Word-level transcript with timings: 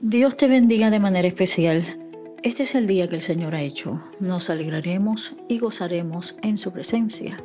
Dios 0.00 0.36
te 0.36 0.46
bendiga 0.46 0.90
de 0.90 1.00
manera 1.00 1.26
especial. 1.26 1.84
Este 2.44 2.62
es 2.62 2.76
el 2.76 2.86
día 2.86 3.08
que 3.08 3.16
el 3.16 3.20
Señor 3.20 3.56
ha 3.56 3.62
hecho. 3.62 4.00
Nos 4.20 4.48
alegraremos 4.48 5.34
y 5.48 5.58
gozaremos 5.58 6.36
en 6.40 6.56
su 6.56 6.70
presencia. 6.70 7.36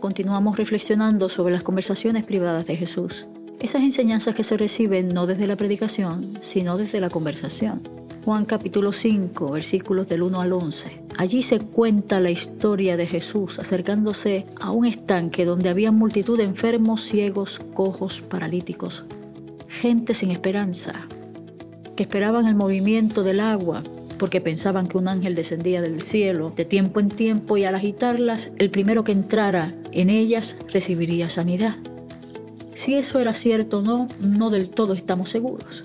Continuamos 0.00 0.56
reflexionando 0.56 1.28
sobre 1.28 1.52
las 1.52 1.62
conversaciones 1.62 2.24
privadas 2.24 2.66
de 2.66 2.74
Jesús. 2.74 3.28
Esas 3.60 3.82
enseñanzas 3.82 4.34
que 4.34 4.42
se 4.42 4.56
reciben 4.56 5.10
no 5.10 5.28
desde 5.28 5.46
la 5.46 5.56
predicación, 5.56 6.40
sino 6.42 6.76
desde 6.76 6.98
la 6.98 7.08
conversación. 7.08 7.88
Juan 8.24 8.46
capítulo 8.46 8.90
5, 8.90 9.52
versículos 9.52 10.08
del 10.08 10.22
1 10.22 10.40
al 10.40 10.52
11. 10.52 11.02
Allí 11.18 11.42
se 11.42 11.60
cuenta 11.60 12.18
la 12.18 12.32
historia 12.32 12.96
de 12.96 13.06
Jesús 13.06 13.60
acercándose 13.60 14.44
a 14.60 14.72
un 14.72 14.86
estanque 14.86 15.44
donde 15.44 15.68
había 15.68 15.92
multitud 15.92 16.36
de 16.36 16.44
enfermos, 16.44 17.02
ciegos, 17.02 17.60
cojos, 17.74 18.22
paralíticos, 18.22 19.04
gente 19.68 20.14
sin 20.14 20.32
esperanza, 20.32 21.06
esperaban 22.02 22.46
el 22.46 22.54
movimiento 22.54 23.22
del 23.22 23.40
agua 23.40 23.82
porque 24.20 24.42
pensaban 24.42 24.86
que 24.86 24.98
un 24.98 25.08
ángel 25.08 25.34
descendía 25.34 25.80
del 25.80 26.02
cielo 26.02 26.52
de 26.54 26.66
tiempo 26.66 27.00
en 27.00 27.08
tiempo 27.08 27.56
y 27.56 27.64
al 27.64 27.74
agitarlas, 27.74 28.52
el 28.58 28.70
primero 28.70 29.02
que 29.02 29.12
entrara 29.12 29.72
en 29.92 30.10
ellas 30.10 30.58
recibiría 30.70 31.30
sanidad. 31.30 31.76
Si 32.74 32.94
eso 32.94 33.18
era 33.18 33.32
cierto 33.32 33.78
o 33.78 33.82
no, 33.82 34.08
no 34.20 34.50
del 34.50 34.68
todo 34.68 34.92
estamos 34.92 35.30
seguros. 35.30 35.84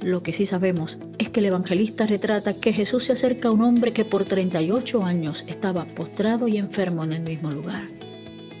Lo 0.00 0.22
que 0.24 0.32
sí 0.32 0.46
sabemos 0.46 0.98
es 1.18 1.28
que 1.30 1.38
el 1.40 1.46
evangelista 1.46 2.06
retrata 2.06 2.54
que 2.54 2.72
Jesús 2.72 3.04
se 3.04 3.12
acerca 3.12 3.48
a 3.48 3.52
un 3.52 3.62
hombre 3.62 3.92
que 3.92 4.04
por 4.04 4.24
38 4.24 5.04
años 5.04 5.44
estaba 5.46 5.84
postrado 5.84 6.48
y 6.48 6.58
enfermo 6.58 7.04
en 7.04 7.12
el 7.12 7.22
mismo 7.22 7.52
lugar. 7.52 7.84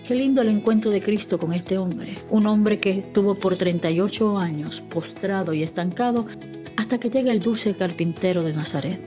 Qué 0.06 0.14
lindo 0.14 0.40
el 0.42 0.48
encuentro 0.48 0.92
de 0.92 1.02
Cristo 1.02 1.36
con 1.36 1.52
este 1.52 1.78
hombre, 1.78 2.16
un 2.30 2.46
hombre 2.46 2.78
que 2.78 2.90
estuvo 2.90 3.34
por 3.34 3.56
38 3.56 4.38
años 4.38 4.80
postrado 4.80 5.52
y 5.52 5.64
estancado 5.64 6.26
hasta 6.76 6.98
que 6.98 7.10
llega 7.10 7.32
el 7.32 7.40
dulce 7.40 7.74
carpintero 7.74 8.42
de 8.42 8.52
Nazaret. 8.52 9.00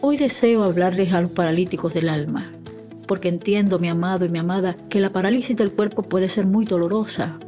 Hoy 0.00 0.16
deseo 0.16 0.62
hablarles 0.62 1.12
a 1.12 1.20
los 1.20 1.30
paralíticos 1.30 1.94
del 1.94 2.08
alma, 2.08 2.52
porque 3.06 3.28
entiendo, 3.28 3.78
mi 3.78 3.88
amado 3.88 4.24
y 4.24 4.28
mi 4.28 4.38
amada, 4.38 4.76
que 4.88 5.00
la 5.00 5.10
parálisis 5.10 5.56
del 5.56 5.72
cuerpo 5.72 6.02
puede 6.02 6.28
ser 6.28 6.46
muy 6.46 6.64
dolorosa, 6.64 7.38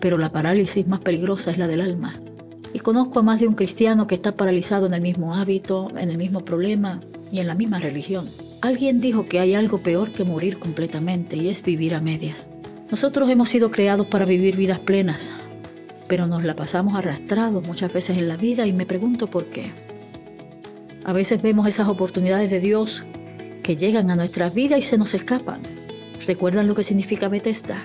pero 0.00 0.18
la 0.18 0.32
parálisis 0.32 0.86
más 0.86 1.00
peligrosa 1.00 1.50
es 1.50 1.58
la 1.58 1.68
del 1.68 1.80
alma. 1.80 2.14
Y 2.72 2.80
conozco 2.80 3.20
a 3.20 3.22
más 3.22 3.40
de 3.40 3.46
un 3.46 3.54
cristiano 3.54 4.06
que 4.06 4.16
está 4.16 4.36
paralizado 4.36 4.86
en 4.86 4.94
el 4.94 5.00
mismo 5.00 5.34
hábito, 5.34 5.88
en 5.96 6.10
el 6.10 6.18
mismo 6.18 6.44
problema 6.44 7.00
y 7.30 7.38
en 7.38 7.46
la 7.46 7.54
misma 7.54 7.78
religión. 7.78 8.28
Alguien 8.60 9.00
dijo 9.00 9.26
que 9.26 9.40
hay 9.40 9.54
algo 9.54 9.78
peor 9.78 10.10
que 10.10 10.24
morir 10.24 10.58
completamente 10.58 11.36
y 11.36 11.48
es 11.48 11.62
vivir 11.62 11.94
a 11.94 12.00
medias. 12.00 12.48
Nosotros 12.90 13.30
hemos 13.30 13.48
sido 13.48 13.70
creados 13.70 14.06
para 14.06 14.24
vivir 14.24 14.56
vidas 14.56 14.78
plenas, 14.78 15.30
pero 16.08 16.26
nos 16.26 16.44
la 16.44 16.54
pasamos 16.54 16.96
arrastrados 16.96 17.66
muchas 17.66 17.92
veces 17.92 18.18
en 18.18 18.28
la 18.28 18.36
vida 18.36 18.66
y 18.66 18.72
me 18.72 18.86
pregunto 18.86 19.26
por 19.26 19.46
qué. 19.46 19.66
A 21.04 21.12
veces 21.12 21.42
vemos 21.42 21.66
esas 21.68 21.88
oportunidades 21.88 22.50
de 22.50 22.60
Dios 22.60 23.04
que 23.62 23.76
llegan 23.76 24.10
a 24.10 24.16
nuestra 24.16 24.50
vida 24.50 24.78
y 24.78 24.82
se 24.82 24.98
nos 24.98 25.14
escapan. 25.14 25.60
¿Recuerdan 26.26 26.68
lo 26.68 26.74
que 26.74 26.84
significa 26.84 27.28
Bethesda? 27.28 27.82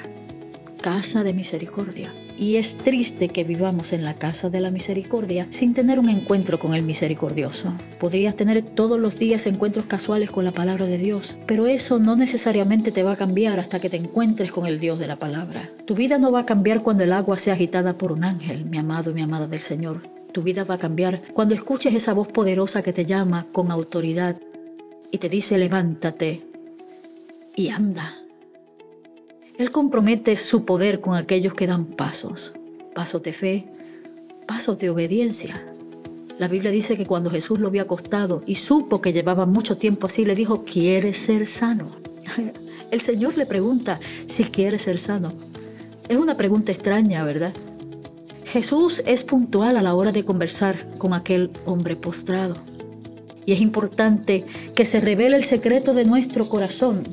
Casa 0.81 1.23
de 1.23 1.34
misericordia 1.34 2.14
y 2.39 2.55
es 2.55 2.77
triste 2.77 3.27
que 3.27 3.43
vivamos 3.43 3.91
en 3.91 4.05
la 4.05 4.13
casa 4.13 4.49
de 4.49 4.61
la 4.61 4.71
misericordia 4.71 5.47
sin 5.49 5.73
tener 5.73 5.99
un 5.99 6.07
encuentro 6.07 6.57
con 6.57 6.73
el 6.73 6.83
misericordioso. 6.83 7.73
Podrías 7.99 8.35
tener 8.35 8.61
todos 8.61 8.97
los 8.97 9.17
días 9.17 9.45
encuentros 9.45 9.85
casuales 9.85 10.29
con 10.31 10.45
la 10.45 10.53
palabra 10.53 10.85
de 10.85 10.97
Dios, 10.97 11.37
pero 11.45 11.67
eso 11.67 11.99
no 11.99 12.15
necesariamente 12.15 12.91
te 12.91 13.03
va 13.03 13.11
a 13.11 13.17
cambiar 13.17 13.59
hasta 13.59 13.81
que 13.81 13.89
te 13.89 13.97
encuentres 13.97 14.51
con 14.51 14.65
el 14.65 14.79
Dios 14.79 14.99
de 14.99 15.07
la 15.07 15.17
palabra. 15.17 15.69
Tu 15.85 15.95
vida 15.95 16.17
no 16.17 16.31
va 16.31 16.41
a 16.41 16.45
cambiar 16.45 16.81
cuando 16.81 17.03
el 17.03 17.11
agua 17.11 17.37
sea 17.37 17.55
agitada 17.55 17.97
por 17.97 18.13
un 18.13 18.23
ángel, 18.23 18.65
mi 18.65 18.77
amado 18.77 19.11
y 19.11 19.15
mi 19.15 19.21
amada 19.21 19.47
del 19.47 19.59
Señor. 19.59 20.03
Tu 20.31 20.41
vida 20.41 20.63
va 20.63 20.75
a 20.75 20.79
cambiar 20.79 21.21
cuando 21.33 21.55
escuches 21.55 21.93
esa 21.93 22.13
voz 22.13 22.29
poderosa 22.29 22.83
que 22.83 22.93
te 22.93 23.03
llama 23.03 23.47
con 23.51 23.69
autoridad 23.69 24.37
y 25.11 25.17
te 25.17 25.27
dice 25.27 25.57
levántate 25.57 26.45
y 27.55 27.69
anda. 27.69 28.13
Él 29.59 29.72
compromete 29.72 30.38
su 30.38 30.64
poder 30.64 31.02
con 31.02 31.16
aquellos 31.16 31.53
que 31.53 31.68
dan 31.68 31.84
pasos, 31.84 32.53
pasos 32.96 33.22
de 33.24 33.34
fe, 33.34 33.68
pasos 34.47 34.80
de 34.80 34.90
obediencia. 34.90 35.62
La 36.38 36.47
Biblia 36.47 36.72
dice 36.72 36.96
que 36.96 37.06
cuando 37.06 37.30
Jesús 37.30 37.59
lo 37.59 37.70
vio 37.70 37.81
acostado 37.81 38.42
y 38.46 38.56
supo 38.56 39.02
que 39.02 39.12
llevaba 39.12 39.46
mucho 39.46 39.78
tiempo 39.78 40.08
así, 40.08 40.24
le 40.24 40.34
dijo, 40.34 40.64
¿quieres 40.64 41.18
ser 41.18 41.46
sano? 41.46 41.92
El 42.92 43.02
Señor 43.02 43.38
le 43.38 43.46
pregunta 43.46 44.00
si 44.28 44.46
quiere 44.46 44.80
ser 44.80 44.97
sano. 44.97 45.34
Es 46.08 46.16
una 46.16 46.38
pregunta 46.38 46.72
extraña, 46.72 47.26
¿verdad? 47.26 47.52
Jesús 48.46 49.03
es 49.06 49.26
puntual 49.26 49.76
a 49.76 49.81
la 49.81 49.94
hora 49.94 50.14
de 50.14 50.24
conversar 50.24 50.88
con 50.97 51.14
aquel 51.14 51.52
hombre 51.66 51.97
postrado. 51.97 52.56
Y 53.46 53.52
es 53.52 53.59
importante 53.59 54.46
que 54.74 54.86
se 54.86 55.02
revele 55.02 55.36
el 55.36 55.44
secreto 55.44 55.94
de 55.94 56.06
nuestro 56.06 56.47
corazón 56.47 57.03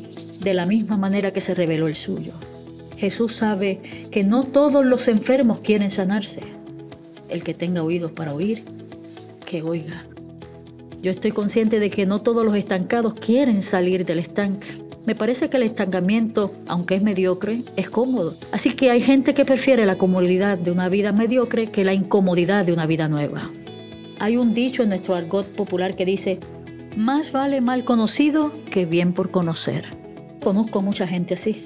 de 0.41 0.55
la 0.55 0.67
misma 0.67 0.97
manera 0.97 1.33
que 1.33 1.41
se 1.41 1.55
reveló 1.55 1.89
el 1.89 1.95
suyo. 1.95 2.33
Jesús 2.97 3.35
sabe 3.35 3.81
que 4.11 4.25
no 4.25 4.45
todos 4.45 4.85
los 4.85 5.09
enfermos 5.09 5.61
quieren 5.63 5.91
sanarse. 5.91 6.41
El 7.29 7.43
que 7.43 7.55
tenga 7.55 7.83
oídos 7.83 8.13
para 8.13 8.33
oír, 8.33 8.65
que 9.45 9.63
oiga. 9.63 10.07
Yo 11.03 11.11
estoy 11.11 11.33
consciente 11.33 11.79
de 11.79 11.91
que 11.91 12.07
no 12.07 12.23
todos 12.23 12.45
los 12.45 12.57
estancados 12.57 13.15
quieren 13.15 13.63
salir 13.63 14.07
del 14.07 14.19
estanque. 14.19 14.69
Me 15.05 15.15
parece 15.15 15.49
que 15.49 15.57
el 15.57 15.63
estancamiento, 15.63 16.53
aunque 16.67 16.97
es 16.97 17.03
mediocre, 17.03 17.63
es 17.77 17.89
cómodo. 17.89 18.35
Así 18.51 18.73
que 18.73 18.91
hay 18.91 19.01
gente 19.01 19.35
que 19.35 19.45
prefiere 19.45 19.87
la 19.87 19.99
comodidad 19.99 20.59
de 20.59 20.73
una 20.73 20.89
vida 20.89 21.13
mediocre 21.13 21.71
que 21.71 21.85
la 21.85 21.95
incomodidad 21.95 22.65
de 22.65 22.73
una 22.73 22.87
vida 22.87 23.09
nueva. 23.09 23.43
Hay 24.19 24.37
un 24.37 24.55
dicho 24.55 24.83
en 24.83 24.89
nuestro 24.89 25.15
argot 25.15 25.47
popular 25.47 25.95
que 25.95 26.07
dice, 26.07 26.41
más 26.97 27.31
vale 27.31 27.61
mal 27.61 27.85
conocido 27.85 28.53
que 28.71 28.87
bien 28.87 29.13
por 29.13 29.31
conocer 29.31 29.96
conozco 30.47 30.81
mucha 30.81 31.09
gente 31.09 31.35
así. 31.35 31.65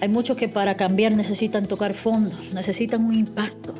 Hay 0.00 0.08
muchos 0.08 0.36
que 0.36 0.48
para 0.48 0.76
cambiar 0.76 1.14
necesitan 1.14 1.66
tocar 1.66 1.94
fondo, 1.94 2.34
necesitan 2.52 3.04
un 3.04 3.14
impacto. 3.14 3.76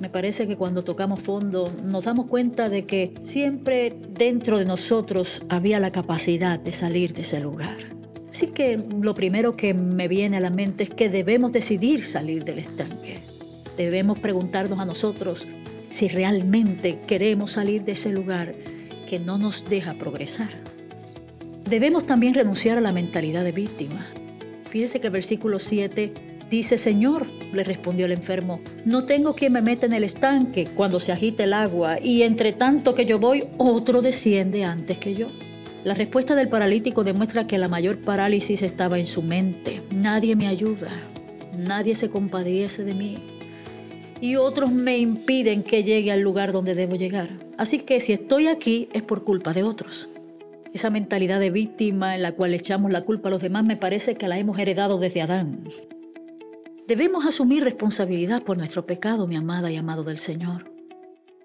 Me 0.00 0.10
parece 0.10 0.48
que 0.48 0.56
cuando 0.56 0.82
tocamos 0.82 1.20
fondo 1.20 1.72
nos 1.84 2.06
damos 2.06 2.26
cuenta 2.26 2.68
de 2.68 2.84
que 2.84 3.14
siempre 3.22 3.96
dentro 4.10 4.58
de 4.58 4.64
nosotros 4.64 5.42
había 5.48 5.78
la 5.78 5.92
capacidad 5.92 6.58
de 6.58 6.72
salir 6.72 7.12
de 7.12 7.20
ese 7.20 7.38
lugar. 7.38 7.76
Así 8.28 8.48
que 8.48 8.76
lo 8.76 9.14
primero 9.14 9.56
que 9.56 9.72
me 9.72 10.08
viene 10.08 10.38
a 10.38 10.40
la 10.40 10.50
mente 10.50 10.82
es 10.82 10.90
que 10.90 11.08
debemos 11.08 11.52
decidir 11.52 12.04
salir 12.04 12.42
del 12.42 12.58
estanque. 12.58 13.20
Debemos 13.76 14.18
preguntarnos 14.18 14.80
a 14.80 14.84
nosotros 14.84 15.46
si 15.90 16.08
realmente 16.08 16.98
queremos 17.06 17.52
salir 17.52 17.84
de 17.84 17.92
ese 17.92 18.10
lugar 18.10 18.52
que 19.08 19.20
no 19.20 19.38
nos 19.38 19.70
deja 19.70 19.94
progresar. 19.94 20.79
Debemos 21.70 22.04
también 22.04 22.34
renunciar 22.34 22.78
a 22.78 22.80
la 22.80 22.92
mentalidad 22.92 23.44
de 23.44 23.52
víctima. 23.52 24.04
Fíjese 24.68 25.00
que 25.00 25.06
el 25.06 25.12
versículo 25.12 25.60
7 25.60 26.12
dice, 26.50 26.76
Señor, 26.76 27.28
le 27.52 27.62
respondió 27.62 28.06
el 28.06 28.12
enfermo, 28.12 28.60
no 28.84 29.04
tengo 29.04 29.34
quien 29.34 29.52
me 29.52 29.62
meta 29.62 29.86
en 29.86 29.92
el 29.92 30.02
estanque 30.02 30.66
cuando 30.74 30.98
se 30.98 31.12
agita 31.12 31.44
el 31.44 31.52
agua 31.52 32.00
y 32.02 32.22
entre 32.22 32.52
tanto 32.52 32.92
que 32.92 33.06
yo 33.06 33.20
voy, 33.20 33.44
otro 33.56 34.02
desciende 34.02 34.64
antes 34.64 34.98
que 34.98 35.14
yo. 35.14 35.28
La 35.84 35.94
respuesta 35.94 36.34
del 36.34 36.48
paralítico 36.48 37.04
demuestra 37.04 37.46
que 37.46 37.56
la 37.56 37.68
mayor 37.68 37.98
parálisis 37.98 38.62
estaba 38.62 38.98
en 38.98 39.06
su 39.06 39.22
mente. 39.22 39.80
Nadie 39.92 40.34
me 40.34 40.48
ayuda, 40.48 40.90
nadie 41.56 41.94
se 41.94 42.10
compadece 42.10 42.82
de 42.82 42.94
mí 42.94 43.14
y 44.20 44.34
otros 44.34 44.72
me 44.72 44.98
impiden 44.98 45.62
que 45.62 45.84
llegue 45.84 46.10
al 46.10 46.20
lugar 46.20 46.50
donde 46.50 46.74
debo 46.74 46.96
llegar. 46.96 47.30
Así 47.58 47.78
que 47.78 48.00
si 48.00 48.12
estoy 48.12 48.48
aquí 48.48 48.88
es 48.92 49.02
por 49.02 49.22
culpa 49.22 49.52
de 49.52 49.62
otros. 49.62 50.09
Esa 50.72 50.90
mentalidad 50.90 51.40
de 51.40 51.50
víctima 51.50 52.14
en 52.14 52.22
la 52.22 52.32
cual 52.32 52.54
echamos 52.54 52.92
la 52.92 53.02
culpa 53.02 53.28
a 53.28 53.32
los 53.32 53.42
demás 53.42 53.64
me 53.64 53.76
parece 53.76 54.14
que 54.14 54.28
la 54.28 54.38
hemos 54.38 54.58
heredado 54.58 54.98
desde 54.98 55.22
Adán. 55.22 55.64
Debemos 56.86 57.24
asumir 57.24 57.64
responsabilidad 57.64 58.42
por 58.42 58.56
nuestro 58.56 58.86
pecado, 58.86 59.26
mi 59.26 59.36
amada 59.36 59.70
y 59.70 59.76
amado 59.76 60.04
del 60.04 60.18
Señor. 60.18 60.72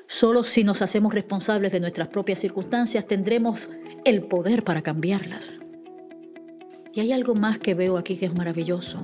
Solo 0.08 0.44
si 0.44 0.64
nos 0.64 0.82
hacemos 0.82 1.14
responsables 1.14 1.72
de 1.72 1.80
nuestras 1.80 2.08
propias 2.10 2.40
circunstancias 2.40 3.08
tendremos 3.08 3.72
el 4.06 4.24
poder 4.24 4.64
para 4.64 4.84
cambiarlas. 4.84 5.60
Y 6.94 7.00
hay 7.00 7.12
algo 7.12 7.34
más 7.34 7.58
que 7.58 7.74
veo 7.74 7.98
aquí 7.98 8.16
que 8.16 8.28
es 8.28 8.36
maravilloso. 8.36 9.00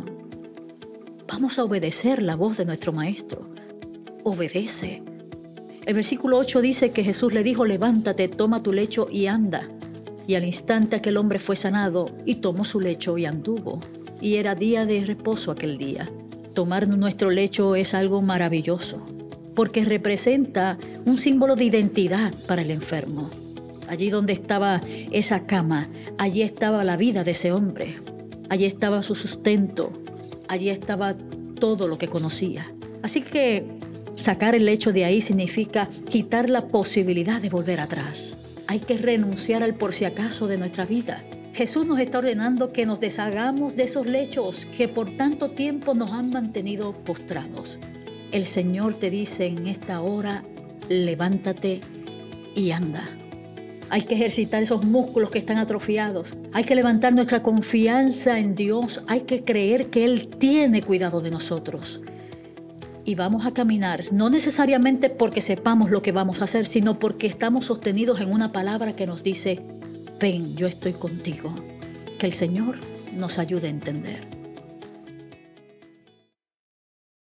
Vamos 1.27 1.57
a 1.57 1.63
obedecer 1.63 2.21
la 2.21 2.35
voz 2.35 2.57
de 2.57 2.65
nuestro 2.65 2.93
Maestro. 2.93 3.49
Obedece. 4.23 5.03
El 5.85 5.95
versículo 5.95 6.37
8 6.37 6.61
dice 6.61 6.91
que 6.91 7.03
Jesús 7.03 7.33
le 7.33 7.43
dijo, 7.43 7.65
levántate, 7.65 8.27
toma 8.27 8.61
tu 8.61 8.71
lecho 8.71 9.07
y 9.11 9.27
anda. 9.27 9.67
Y 10.27 10.35
al 10.35 10.45
instante 10.45 10.95
aquel 10.95 11.17
hombre 11.17 11.39
fue 11.39 11.55
sanado 11.55 12.11
y 12.25 12.35
tomó 12.35 12.65
su 12.65 12.79
lecho 12.79 13.17
y 13.17 13.25
anduvo. 13.25 13.79
Y 14.21 14.35
era 14.35 14.55
día 14.55 14.85
de 14.85 15.05
reposo 15.05 15.51
aquel 15.51 15.77
día. 15.77 16.09
Tomar 16.53 16.87
nuestro 16.87 17.31
lecho 17.31 17.75
es 17.75 17.93
algo 17.93 18.21
maravilloso, 18.21 19.01
porque 19.55 19.85
representa 19.85 20.77
un 21.05 21.17
símbolo 21.17 21.55
de 21.55 21.65
identidad 21.65 22.33
para 22.47 22.61
el 22.61 22.71
enfermo. 22.71 23.29
Allí 23.87 24.09
donde 24.09 24.33
estaba 24.33 24.81
esa 25.11 25.45
cama, 25.45 25.87
allí 26.17 26.41
estaba 26.41 26.83
la 26.83 26.97
vida 26.97 27.23
de 27.23 27.31
ese 27.31 27.51
hombre. 27.51 27.95
Allí 28.49 28.65
estaba 28.65 29.01
su 29.03 29.15
sustento. 29.15 29.91
Allí 30.47 30.69
estaba 30.69 31.15
todo 31.59 31.87
lo 31.87 31.97
que 31.97 32.07
conocía. 32.07 32.71
Así 33.01 33.21
que 33.21 33.65
Sacar 34.15 34.55
el 34.55 34.67
hecho 34.67 34.91
de 34.91 35.05
ahí 35.05 35.21
significa 35.21 35.87
quitar 36.09 36.49
la 36.49 36.67
posibilidad 36.67 37.41
de 37.41 37.49
volver 37.49 37.79
atrás. 37.79 38.37
Hay 38.71 38.79
que 38.79 38.97
renunciar 38.97 39.63
al 39.63 39.75
por 39.75 39.91
si 39.91 40.05
acaso 40.05 40.47
de 40.47 40.57
nuestra 40.57 40.85
vida. 40.85 41.21
Jesús 41.53 41.85
nos 41.85 41.99
está 41.99 42.19
ordenando 42.19 42.71
que 42.71 42.85
nos 42.85 43.01
deshagamos 43.01 43.75
de 43.75 43.83
esos 43.83 44.07
lechos 44.07 44.65
que 44.65 44.87
por 44.87 45.17
tanto 45.17 45.51
tiempo 45.51 45.93
nos 45.93 46.13
han 46.13 46.29
mantenido 46.29 46.93
postrados. 46.93 47.79
El 48.31 48.45
Señor 48.45 48.93
te 48.93 49.09
dice 49.09 49.47
en 49.47 49.67
esta 49.67 49.99
hora, 49.99 50.45
levántate 50.87 51.81
y 52.55 52.71
anda. 52.71 53.03
Hay 53.89 54.03
que 54.03 54.15
ejercitar 54.15 54.63
esos 54.63 54.85
músculos 54.85 55.31
que 55.31 55.39
están 55.39 55.57
atrofiados. 55.57 56.37
Hay 56.53 56.63
que 56.63 56.75
levantar 56.75 57.11
nuestra 57.11 57.43
confianza 57.43 58.39
en 58.39 58.55
Dios. 58.55 59.03
Hay 59.07 59.23
que 59.23 59.43
creer 59.43 59.89
que 59.89 60.05
Él 60.05 60.29
tiene 60.29 60.81
cuidado 60.81 61.19
de 61.19 61.29
nosotros. 61.29 61.99
Y 63.03 63.15
vamos 63.15 63.45
a 63.45 63.53
caminar, 63.53 64.05
no 64.11 64.29
necesariamente 64.29 65.09
porque 65.09 65.41
sepamos 65.41 65.89
lo 65.89 66.01
que 66.01 66.11
vamos 66.11 66.41
a 66.41 66.43
hacer, 66.43 66.67
sino 66.67 66.99
porque 66.99 67.27
estamos 67.27 67.65
sostenidos 67.65 68.21
en 68.21 68.31
una 68.31 68.51
palabra 68.51 68.95
que 68.95 69.07
nos 69.07 69.23
dice, 69.23 69.59
ven, 70.19 70.55
yo 70.55 70.67
estoy 70.67 70.93
contigo. 70.93 71.53
Que 72.19 72.27
el 72.27 72.33
Señor 72.33 72.77
nos 73.15 73.39
ayude 73.39 73.67
a 73.67 73.71
entender. 73.71 74.40